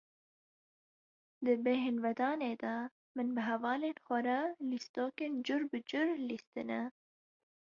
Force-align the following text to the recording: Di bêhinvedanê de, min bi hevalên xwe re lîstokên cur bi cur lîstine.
Di 1.43 1.53
bêhinvedanê 1.65 2.53
de, 2.63 2.75
min 3.15 3.27
bi 3.35 3.41
hevalên 3.49 3.95
xwe 4.05 4.19
re 4.27 4.39
lîstokên 4.69 5.33
cur 5.45 5.61
bi 5.71 5.79
cur 5.89 6.07
lîstine. 6.27 6.81